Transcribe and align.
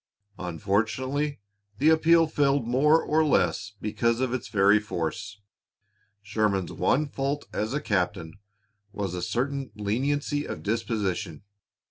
Unfortunately, 0.39 1.39
the 1.77 1.89
appeal 1.89 2.25
failed 2.25 2.65
more 2.67 3.03
or 3.03 3.23
less 3.23 3.73
because 3.79 4.19
of 4.19 4.33
its 4.33 4.47
very 4.47 4.79
force. 4.79 5.39
Sherman's 6.23 6.71
one 6.71 7.07
fault 7.07 7.45
as 7.53 7.75
a 7.75 7.79
captain 7.79 8.39
was 8.91 9.13
a 9.13 9.21
certain 9.21 9.69
leniency 9.75 10.47
of 10.47 10.63
disposition. 10.63 11.43